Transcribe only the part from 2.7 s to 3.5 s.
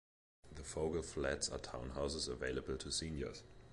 to seniors.